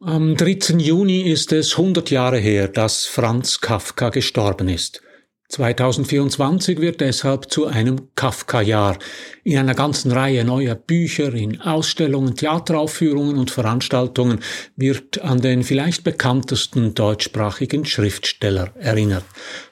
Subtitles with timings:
[0.00, 0.76] Am 3.
[0.76, 5.00] Juni ist es 100 Jahre her, dass Franz Kafka gestorben ist.
[5.48, 8.98] 2024 wird deshalb zu einem Kafka-Jahr.
[9.42, 14.40] In einer ganzen Reihe neuer Bücher, in Ausstellungen, Theateraufführungen und Veranstaltungen
[14.76, 19.24] wird an den vielleicht bekanntesten deutschsprachigen Schriftsteller erinnert.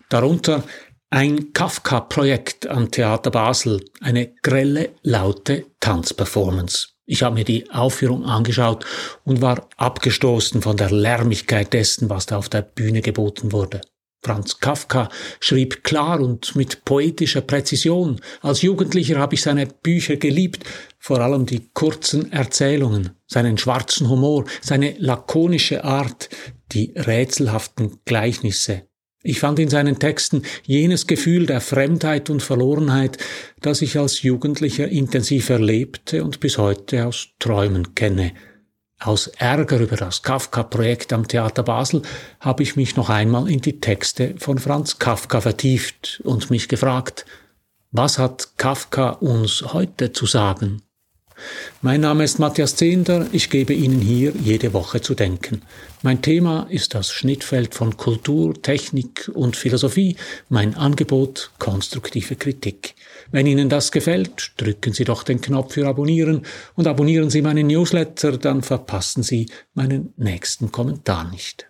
[0.09, 0.65] Darunter
[1.11, 6.94] ein Kafka-Projekt am Theater Basel, eine grelle, laute Tanzperformance.
[7.07, 8.85] Ich habe mir die Aufführung angeschaut
[9.25, 13.83] und war abgestoßen von der Lärmigkeit dessen, was da auf der Bühne geboten wurde.
[14.25, 18.23] Franz Kafka schrieb klar und mit poetischer Präzision.
[18.41, 20.65] Als Jugendlicher habe ich seine Bücher geliebt,
[20.99, 26.31] vor allem die kurzen Erzählungen, seinen schwarzen Humor, seine lakonische Art,
[26.73, 28.89] die rätselhaften Gleichnisse.
[29.27, 33.17] Ich fand in seinen Texten jenes Gefühl der Fremdheit und Verlorenheit,
[33.63, 38.33] das ich als Jugendlicher intensiv erlebte und bis heute aus Träumen kenne.
[39.01, 42.03] Aus Ärger über das Kafka-Projekt am Theater Basel
[42.39, 47.25] habe ich mich noch einmal in die Texte von Franz Kafka vertieft und mich gefragt,
[47.93, 50.83] was hat Kafka uns heute zu sagen?
[51.83, 55.63] Mein Name ist Matthias Zehnder, ich gebe Ihnen hier jede Woche zu denken.
[56.03, 60.17] Mein Thema ist das Schnittfeld von Kultur, Technik und Philosophie,
[60.49, 62.95] mein Angebot konstruktive Kritik.
[63.31, 66.43] Wenn Ihnen das gefällt, drücken Sie doch den Knopf für Abonnieren
[66.75, 71.67] und abonnieren Sie meinen Newsletter, dann verpassen Sie meinen nächsten Kommentar nicht.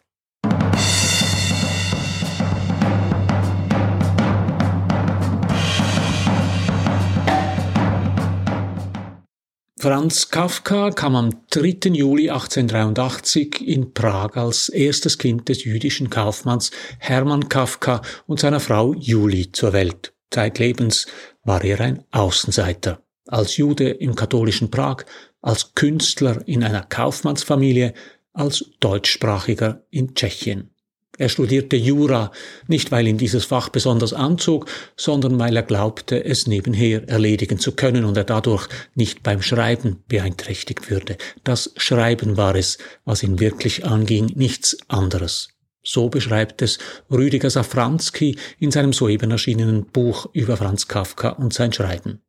[9.84, 11.90] Franz Kafka kam am 3.
[11.92, 18.94] Juli 1883 in Prag als erstes Kind des jüdischen Kaufmanns Hermann Kafka und seiner Frau
[18.94, 20.14] Julie zur Welt.
[20.30, 21.04] Zeitlebens
[21.42, 23.02] war er ein Außenseiter.
[23.26, 25.04] Als Jude im katholischen Prag,
[25.42, 27.92] als Künstler in einer Kaufmannsfamilie,
[28.32, 30.73] als Deutschsprachiger in Tschechien.
[31.16, 32.32] Er studierte Jura,
[32.66, 37.72] nicht weil ihn dieses Fach besonders anzog, sondern weil er glaubte, es nebenher erledigen zu
[37.72, 41.16] können und er dadurch nicht beim Schreiben beeinträchtigt würde.
[41.44, 45.50] Das Schreiben war es, was ihn wirklich anging, nichts anderes.
[45.84, 46.78] So beschreibt es
[47.12, 52.23] Rüdiger Safranski in seinem soeben erschienenen Buch über Franz Kafka und sein Schreiben.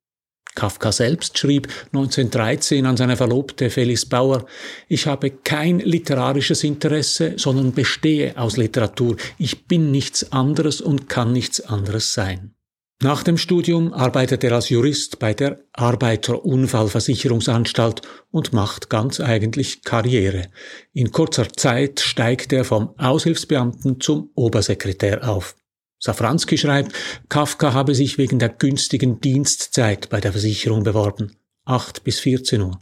[0.56, 4.46] Kafka selbst schrieb 1913 an seine Verlobte Felis Bauer,
[4.88, 9.18] ich habe kein literarisches Interesse, sondern bestehe aus Literatur.
[9.38, 12.56] Ich bin nichts anderes und kann nichts anderes sein.
[13.04, 18.02] Nach dem Studium arbeitet er als Jurist bei der Arbeiterunfallversicherungsanstalt
[18.32, 20.48] und macht ganz eigentlich Karriere.
[20.94, 25.58] In kurzer Zeit steigt er vom Aushilfsbeamten zum Obersekretär auf.
[26.06, 26.94] Safranski schreibt,
[27.30, 31.36] Kafka habe sich wegen der günstigen Dienstzeit bei der Versicherung beworben.
[31.66, 32.80] 8 bis 14 Uhr.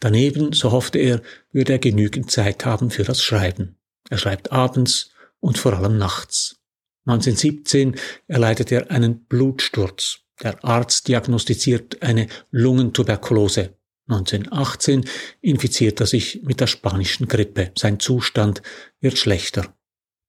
[0.00, 1.22] Daneben, so hoffte er,
[1.52, 3.76] würde er genügend Zeit haben für das Schreiben.
[4.10, 6.56] Er schreibt abends und vor allem nachts.
[7.04, 7.94] 1917
[8.26, 10.18] erleidet er einen Blutsturz.
[10.42, 13.76] Der Arzt diagnostiziert eine Lungentuberkulose.
[14.08, 15.04] 1918
[15.40, 17.70] infiziert er sich mit der spanischen Grippe.
[17.76, 18.60] Sein Zustand
[19.00, 19.72] wird schlechter.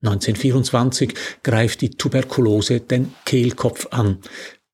[0.03, 1.13] 1924
[1.44, 4.19] greift die Tuberkulose den Kehlkopf an.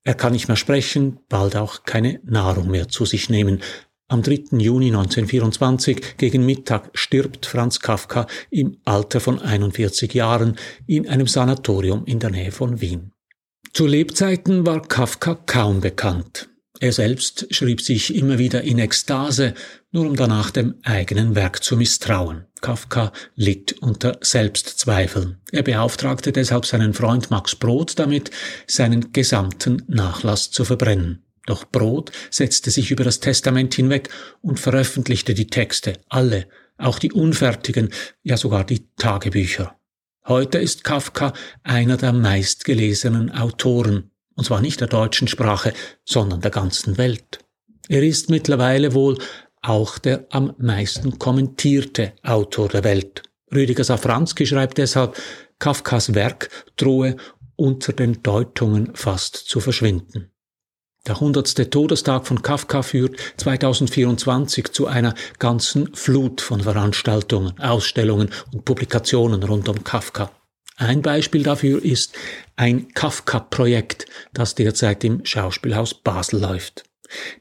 [0.04, 3.62] Er kann nicht mehr sprechen, bald auch keine Nahrung mehr zu sich nehmen.
[4.10, 4.58] Am 3.
[4.58, 12.06] Juni 1924 gegen Mittag stirbt Franz Kafka im Alter von 41 Jahren in einem Sanatorium
[12.06, 13.14] in der Nähe von Wien.
[13.72, 16.50] Zu Lebzeiten war Kafka kaum bekannt.
[16.84, 19.54] Er selbst schrieb sich immer wieder in Ekstase,
[19.94, 22.44] nur um danach dem eigenen Werk zu misstrauen.
[22.60, 25.38] Kafka litt unter Selbstzweifeln.
[25.54, 28.32] Er beauftragte deshalb seinen Freund Max Brod damit,
[28.68, 31.24] seinen gesamten Nachlass zu verbrennen.
[31.46, 34.10] Doch Brod setzte sich über das Testament hinweg
[34.42, 37.94] und veröffentlichte die Texte, alle, auch die unfertigen,
[38.24, 39.80] ja sogar die Tagebücher.
[40.28, 41.32] Heute ist Kafka
[41.64, 45.74] einer der meistgelesenen Autoren und zwar nicht der deutschen Sprache,
[46.06, 47.40] sondern der ganzen Welt.
[47.90, 49.18] Er ist mittlerweile wohl
[49.62, 53.24] auch der am meisten kommentierte Autor der Welt.
[53.54, 55.18] Rüdiger Safranski schreibt deshalb,
[55.60, 57.16] Kafkas Werk drohe
[57.56, 60.32] unter den Deutungen fast zu verschwinden.
[61.06, 68.64] Der hundertste Todestag von Kafka führt 2024 zu einer ganzen Flut von Veranstaltungen, Ausstellungen und
[68.64, 70.32] Publikationen rund um Kafka.
[70.78, 72.14] Ein Beispiel dafür ist
[72.56, 76.84] ein Kafka-Projekt, das derzeit im Schauspielhaus Basel läuft.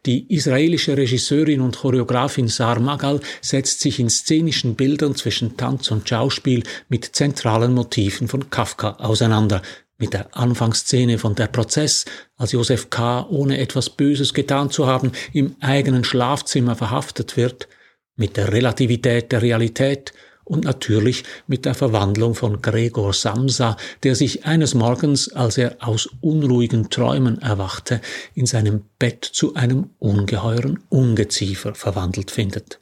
[0.04, 6.08] Die israelische Regisseurin und Choreografin Sar Magal setzt sich in szenischen Bildern zwischen Tanz und
[6.08, 9.62] Schauspiel mit zentralen Motiven von Kafka auseinander,
[9.98, 12.04] mit der Anfangsszene von Der Prozess,
[12.36, 17.68] als Josef K., ohne etwas Böses getan zu haben, im eigenen Schlafzimmer verhaftet wird,
[18.16, 20.12] mit der Relativität der Realität
[20.44, 26.08] und natürlich mit der Verwandlung von Gregor Samsa, der sich eines Morgens, als er aus
[26.20, 28.00] unruhigen Träumen erwachte,
[28.34, 32.80] in seinem Bett zu einem ungeheuren Ungeziefer verwandelt findet.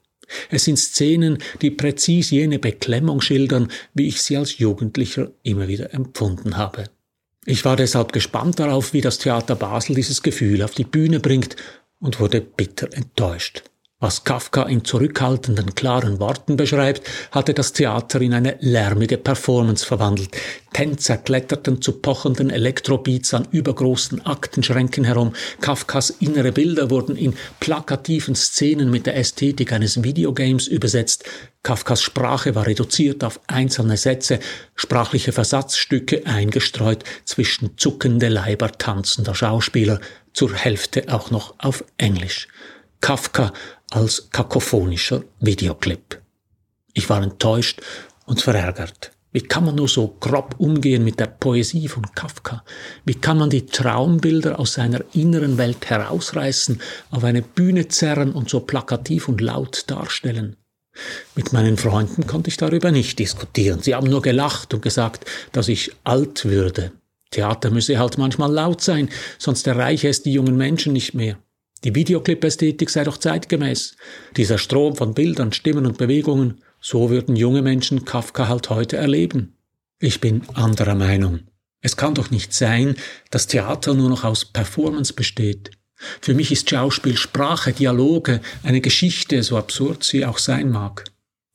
[0.49, 5.93] Es sind Szenen, die präzis jene Beklemmung schildern, wie ich sie als Jugendlicher immer wieder
[5.93, 6.85] empfunden habe.
[7.47, 11.57] Ich war deshalb gespannt darauf, wie das Theater Basel dieses Gefühl auf die Bühne bringt
[11.99, 13.65] und wurde bitter enttäuscht.
[14.03, 20.31] Was Kafka in zurückhaltenden, klaren Worten beschreibt, hatte das Theater in eine lärmige Performance verwandelt.
[20.73, 25.35] Tänzer kletterten zu pochenden Elektrobeats an übergroßen Aktenschränken herum.
[25.61, 31.25] Kafkas innere Bilder wurden in plakativen Szenen mit der Ästhetik eines Videogames übersetzt.
[31.63, 34.39] Kafkas Sprache war reduziert auf einzelne Sätze,
[34.77, 40.01] sprachliche Versatzstücke eingestreut zwischen zuckende Leiber tanzender Schauspieler,
[40.33, 42.49] zur Hälfte auch noch auf Englisch.
[43.03, 43.53] Kafka
[43.91, 46.21] als kakophonischer Videoclip.
[46.95, 47.81] Ich war enttäuscht
[48.27, 49.13] und verärgert.
[49.33, 52.65] Wie kann man nur so grob umgehen mit der Poesie von Kafka?
[53.05, 56.81] Wie kann man die Traumbilder aus seiner inneren Welt herausreißen,
[57.13, 60.57] auf eine Bühne zerren und so plakativ und laut darstellen?
[61.37, 63.81] Mit meinen Freunden konnte ich darüber nicht diskutieren.
[63.81, 66.91] Sie haben nur gelacht und gesagt, dass ich alt würde.
[67.31, 69.09] Theater müsse halt manchmal laut sein,
[69.39, 71.39] sonst erreiche es die jungen Menschen nicht mehr.
[71.85, 73.97] Die Videoclip-Ästhetik sei doch zeitgemäß.
[74.37, 79.57] Dieser Strom von Bildern, Stimmen und Bewegungen, so würden junge Menschen Kafka halt heute erleben.
[79.99, 81.41] Ich bin anderer Meinung.
[81.83, 82.97] Es kann doch nicht sein,
[83.31, 85.71] dass Theater nur noch aus Performance besteht.
[86.21, 91.05] Für mich ist Schauspiel Sprache, Dialoge, eine Geschichte, so absurd sie auch sein mag.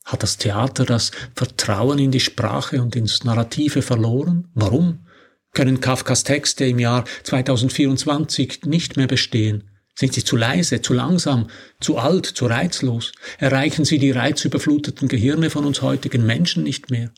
[0.04, 4.48] Hat das Theater das Vertrauen in die Sprache und ins Narrative verloren?
[4.54, 5.06] Warum?
[5.52, 9.70] Können Kafkas Texte im Jahr 2024 nicht mehr bestehen?
[9.98, 11.48] Sind sie zu leise, zu langsam,
[11.80, 13.12] zu alt, zu reizlos?
[13.38, 17.10] Erreichen sie die reizüberfluteten Gehirne von uns heutigen Menschen nicht mehr?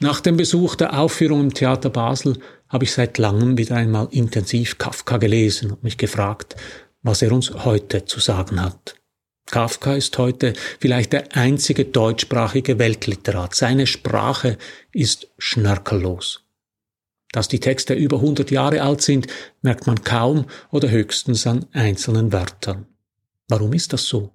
[0.00, 2.38] Nach dem Besuch der Aufführung im Theater Basel
[2.68, 6.56] habe ich seit langem wieder einmal intensiv Kafka gelesen und mich gefragt,
[7.02, 8.96] was er uns heute zu sagen hat.
[9.46, 13.54] Kafka ist heute vielleicht der einzige deutschsprachige Weltliterat.
[13.54, 14.58] Seine Sprache
[14.92, 16.45] ist schnörkellos.
[17.36, 19.26] Dass die Texte über 100 Jahre alt sind,
[19.60, 22.86] merkt man kaum oder höchstens an einzelnen Wörtern.
[23.46, 24.32] Warum ist das so?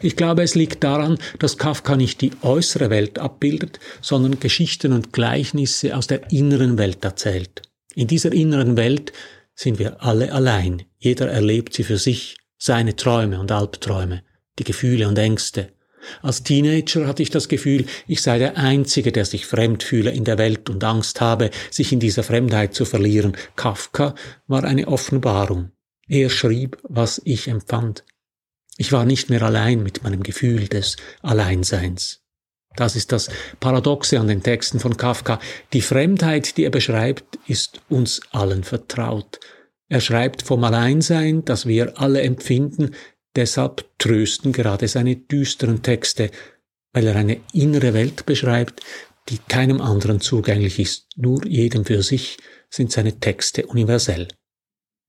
[0.00, 5.12] Ich glaube, es liegt daran, dass Kafka nicht die äußere Welt abbildet, sondern Geschichten und
[5.12, 7.60] Gleichnisse aus der inneren Welt erzählt.
[7.94, 9.12] In dieser inneren Welt
[9.54, 10.84] sind wir alle allein.
[10.96, 14.22] Jeder erlebt sie für sich, seine Träume und Albträume,
[14.58, 15.73] die Gefühle und Ängste,
[16.22, 20.24] als Teenager hatte ich das Gefühl, ich sei der Einzige, der sich fremd fühle in
[20.24, 23.36] der Welt und Angst habe, sich in dieser Fremdheit zu verlieren.
[23.56, 24.14] Kafka
[24.46, 25.70] war eine Offenbarung.
[26.08, 28.04] Er schrieb, was ich empfand.
[28.76, 32.24] Ich war nicht mehr allein mit meinem Gefühl des Alleinseins.
[32.76, 33.30] Das ist das
[33.60, 35.38] Paradoxe an den Texten von Kafka.
[35.72, 39.38] Die Fremdheit, die er beschreibt, ist uns allen vertraut.
[39.88, 42.96] Er schreibt vom Alleinsein, das wir alle empfinden,
[43.36, 46.30] Deshalb trösten gerade seine düsteren Texte,
[46.92, 48.80] weil er eine innere Welt beschreibt,
[49.28, 52.36] die keinem anderen zugänglich ist, nur jedem für sich
[52.70, 54.28] sind seine Texte universell.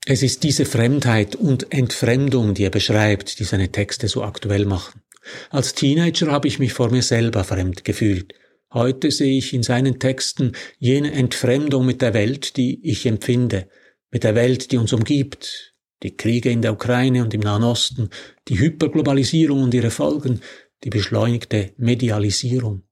[0.08, 5.02] Es ist diese Fremdheit und Entfremdung, die er beschreibt, die seine Texte so aktuell machen.
[5.50, 8.34] Als Teenager habe ich mich vor mir selber fremd gefühlt.
[8.72, 13.68] Heute sehe ich in seinen Texten jene Entfremdung mit der Welt, die ich empfinde,
[14.12, 18.10] mit der Welt, die uns umgibt, die Kriege in der Ukraine und im Nahen Osten,
[18.48, 20.42] die Hyperglobalisierung und ihre Folgen,
[20.84, 22.84] die beschleunigte Medialisierung.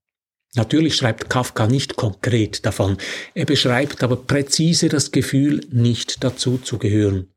[0.56, 2.98] Natürlich schreibt Kafka nicht konkret davon,
[3.34, 7.30] er beschreibt aber präzise das Gefühl, nicht dazu zu gehören.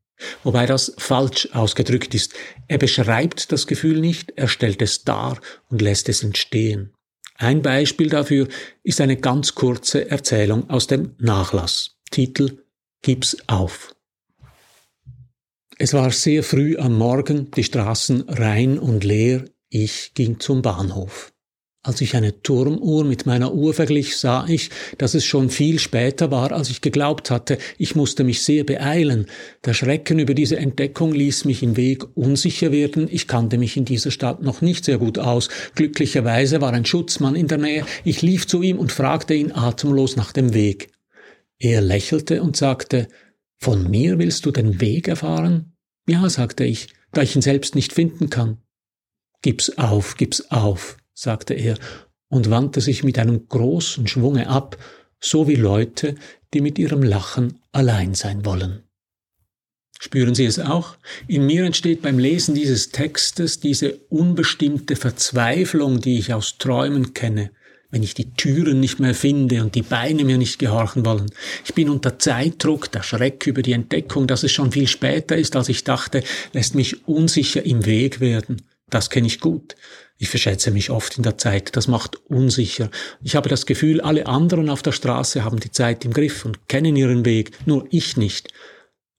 [0.44, 2.34] Wobei das falsch ausgedrückt ist.
[2.68, 6.92] Er beschreibt das Gefühl nicht, er stellt es dar und lässt es entstehen.
[7.36, 8.48] Ein Beispiel dafür
[8.82, 11.96] ist eine ganz kurze Erzählung aus dem Nachlass.
[12.10, 12.62] Titel
[13.02, 13.95] Gib's auf.
[15.78, 21.34] Es war sehr früh am Morgen, die Straßen rein und leer, ich ging zum Bahnhof.
[21.82, 26.30] Als ich eine Turmuhr mit meiner Uhr verglich, sah ich, dass es schon viel später
[26.30, 27.58] war, als ich geglaubt hatte.
[27.76, 29.26] Ich musste mich sehr beeilen.
[29.66, 33.06] Der Schrecken über diese Entdeckung ließ mich im Weg unsicher werden.
[33.10, 35.50] Ich kannte mich in dieser Stadt noch nicht sehr gut aus.
[35.74, 37.84] Glücklicherweise war ein Schutzmann in der Nähe.
[38.02, 40.88] Ich lief zu ihm und fragte ihn atemlos nach dem Weg.
[41.58, 43.08] Er lächelte und sagte,
[43.58, 45.76] von mir willst du den Weg erfahren?
[46.08, 48.58] Ja, sagte ich, da ich ihn selbst nicht finden kann.
[49.42, 51.76] Gib's auf, gib's auf, sagte er
[52.28, 54.76] und wandte sich mit einem großen Schwunge ab,
[55.20, 56.16] so wie Leute,
[56.52, 58.82] die mit ihrem Lachen allein sein wollen.
[59.98, 60.96] Spüren Sie es auch?
[61.26, 67.50] In mir entsteht beim Lesen dieses Textes diese unbestimmte Verzweiflung, die ich aus Träumen kenne,
[67.96, 71.30] wenn ich die Türen nicht mehr finde und die Beine mir nicht gehorchen wollen.
[71.64, 75.56] Ich bin unter Zeitdruck, der Schreck über die Entdeckung, dass es schon viel später ist,
[75.56, 76.22] als ich dachte,
[76.52, 78.60] lässt mich unsicher im Weg werden.
[78.90, 79.76] Das kenne ich gut.
[80.18, 81.74] Ich verschätze mich oft in der Zeit.
[81.74, 82.90] Das macht unsicher.
[83.22, 86.68] Ich habe das Gefühl, alle anderen auf der Straße haben die Zeit im Griff und
[86.68, 88.52] kennen ihren Weg, nur ich nicht.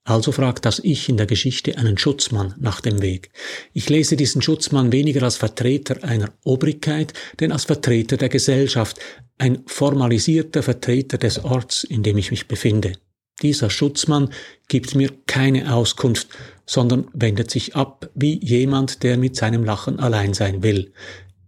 [0.07, 3.29] Also fragt das Ich in der Geschichte einen Schutzmann nach dem Weg.
[3.73, 7.11] Ich lese diesen Schutzmann weniger als Vertreter einer Obrigkeit,
[7.41, 8.97] denn als Vertreter der Gesellschaft,
[9.37, 12.93] ein formalisierter Vertreter des Orts, in dem ich mich befinde.
[13.41, 14.29] Dieser Schutzmann
[14.69, 16.29] gibt mir keine Auskunft,
[16.65, 20.93] sondern wendet sich ab wie jemand, der mit seinem Lachen allein sein will.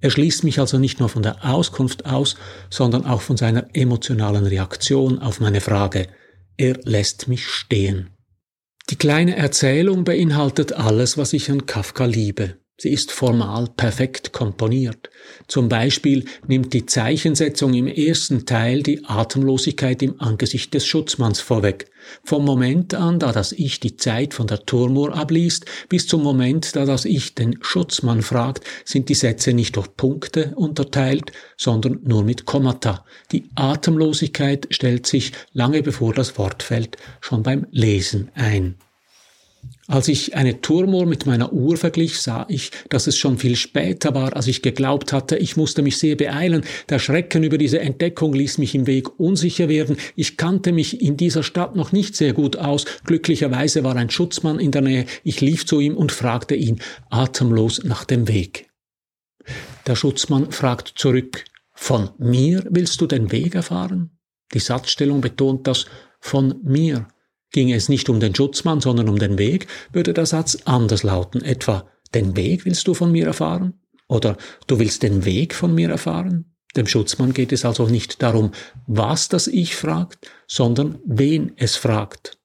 [0.01, 2.35] Er schließt mich also nicht nur von der Auskunft aus,
[2.69, 6.09] sondern auch von seiner emotionalen Reaktion auf meine Frage.
[6.57, 8.09] Er lässt mich stehen.
[8.89, 12.57] Die kleine Erzählung beinhaltet alles, was ich an Kafka liebe.
[12.81, 15.09] Sie ist formal perfekt komponiert.
[15.49, 21.91] Zum Beispiel nimmt die Zeichensetzung im ersten Teil die Atemlosigkeit im Angesicht des Schutzmanns vorweg.
[22.23, 26.73] Vom Moment an, da das Ich die Zeit von der Turmuhr abliest, bis zum Moment,
[26.77, 32.23] da das Ich den Schutzmann fragt, sind die Sätze nicht durch Punkte unterteilt, sondern nur
[32.23, 33.03] mit Kommata.
[33.33, 38.75] Die Atemlosigkeit stellt sich lange bevor das Wort fällt schon beim Lesen ein.
[39.89, 44.13] Als ich eine Turmuhr mit meiner Uhr verglich, sah ich, dass es schon viel später
[44.13, 45.35] war, als ich geglaubt hatte.
[45.35, 46.63] Ich musste mich sehr beeilen.
[46.89, 49.97] Der Schrecken über diese Entdeckung ließ mich im Weg unsicher werden.
[50.15, 52.85] Ich kannte mich in dieser Stadt noch nicht sehr gut aus.
[53.03, 55.05] Glücklicherweise war ein Schutzmann in der Nähe.
[55.23, 58.69] Ich lief zu ihm und fragte ihn atemlos nach dem Weg.
[59.87, 64.11] Der Schutzmann fragt zurück, von mir willst du den Weg erfahren?
[64.53, 65.87] Die Satzstellung betont das
[66.19, 67.07] von mir.
[67.51, 71.43] Ginge es nicht um den Schutzmann, sondern um den Weg, würde der Satz anders lauten,
[71.43, 73.73] etwa Den Weg willst du von mir erfahren?
[74.07, 74.37] Oder
[74.67, 76.45] Du willst den Weg von mir erfahren?
[76.75, 78.51] Dem Schutzmann geht es also nicht darum,
[78.85, 82.37] was das Ich fragt, sondern wen es fragt.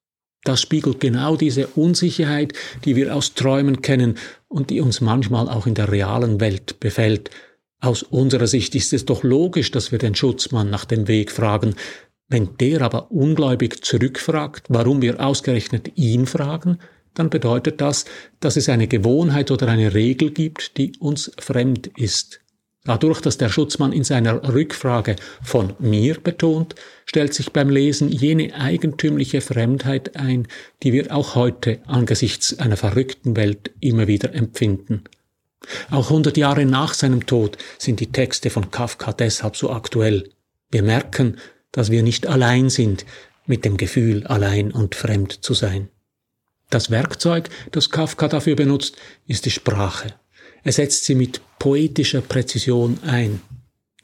[0.44, 2.52] Das spiegelt genau diese Unsicherheit,
[2.84, 4.18] die wir aus Träumen kennen
[4.48, 7.30] und die uns manchmal auch in der realen Welt befällt.
[7.80, 11.74] Aus unserer Sicht ist es doch logisch, dass wir den Schutzmann nach dem Weg fragen,
[12.34, 16.80] wenn der aber ungläubig zurückfragt, warum wir ausgerechnet ihn fragen,
[17.14, 18.06] dann bedeutet das,
[18.40, 22.40] dass es eine Gewohnheit oder eine Regel gibt, die uns fremd ist.
[22.82, 25.14] Dadurch, dass der Schutzmann in seiner Rückfrage
[25.44, 26.74] von mir betont,
[27.06, 30.48] stellt sich beim Lesen jene eigentümliche Fremdheit ein,
[30.82, 35.04] die wir auch heute angesichts einer verrückten Welt immer wieder empfinden.
[35.88, 40.30] Auch hundert Jahre nach seinem Tod sind die Texte von Kafka deshalb so aktuell.
[40.72, 41.36] Wir merken,
[41.74, 43.04] dass wir nicht allein sind
[43.46, 45.88] mit dem Gefühl, allein und fremd zu sein.
[46.70, 50.14] Das Werkzeug, das Kafka dafür benutzt, ist die Sprache.
[50.62, 53.42] Er setzt sie mit poetischer Präzision ein.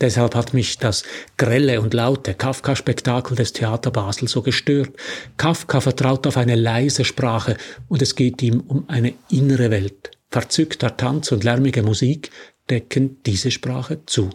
[0.01, 1.05] Deshalb hat mich das
[1.37, 4.91] grelle und laute Kafka-Spektakel des Theater Basel so gestört.
[5.37, 7.57] Kafka vertraut auf eine leise Sprache
[7.89, 10.11] und es geht ihm um eine innere Welt.
[10.31, 12.31] Verzückter Tanz und lärmige Musik
[12.69, 14.31] decken diese Sprache zu.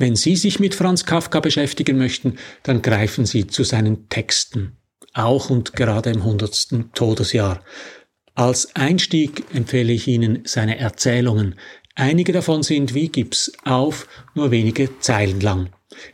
[0.00, 4.78] Wenn Sie sich mit Franz Kafka beschäftigen möchten, dann greifen Sie zu seinen Texten,
[5.12, 7.62] auch und gerade im hundertsten Todesjahr.
[8.34, 11.56] Als Einstieg empfehle ich Ihnen seine Erzählungen.
[11.96, 15.68] Einige davon sind wie Gips auf, nur wenige Zeilen lang.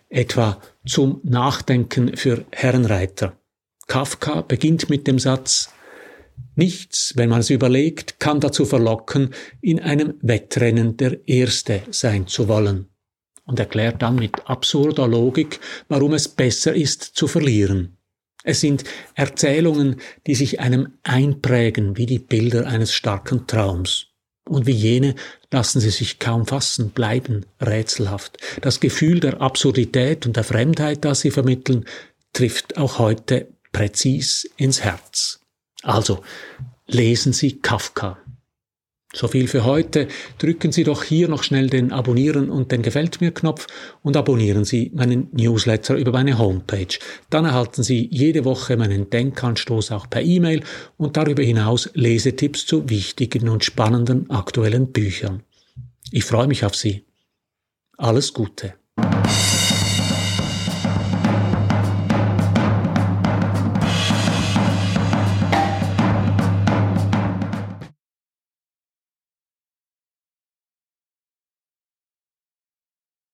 [0.08, 3.38] Etwa zum Nachdenken für Herrenreiter.
[3.86, 5.70] Kafka beginnt mit dem Satz
[6.56, 12.48] Nichts, wenn man es überlegt, kann dazu verlocken, in einem Wettrennen der Erste sein zu
[12.48, 12.88] wollen
[13.46, 17.96] und erklärt dann mit absurder Logik, warum es besser ist zu verlieren.
[18.44, 18.84] Es sind
[19.14, 24.08] Erzählungen, die sich einem einprägen wie die Bilder eines starken Traums.
[24.48, 25.16] Und wie jene
[25.50, 28.38] lassen sie sich kaum fassen, bleiben rätselhaft.
[28.60, 31.86] Das Gefühl der Absurdität und der Fremdheit, das sie vermitteln,
[32.32, 35.40] trifft auch heute präzis ins Herz.
[35.82, 36.22] Also,
[36.86, 38.18] lesen Sie Kafka.
[39.16, 40.08] So viel für heute.
[40.36, 43.66] Drücken Sie doch hier noch schnell den Abonnieren und den Gefällt mir Knopf
[44.02, 46.98] und abonnieren Sie meinen Newsletter über meine Homepage.
[47.30, 50.62] Dann erhalten Sie jede Woche meinen Denkanstoß auch per E-Mail
[50.98, 55.42] und darüber hinaus Lesetipps zu wichtigen und spannenden aktuellen Büchern.
[56.10, 57.06] Ich freue mich auf Sie.
[57.96, 58.74] Alles Gute.